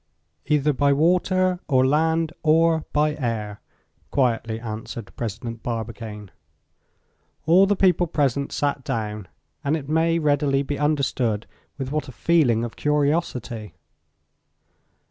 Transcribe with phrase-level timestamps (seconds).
[0.47, 3.61] "Either by water, or land, or by air,"
[4.09, 6.31] quietly answered President Barbicane.
[7.45, 9.27] All the people present sat down,
[9.63, 11.45] and it may readily be understood
[11.77, 13.75] with what a feeling of curiosity.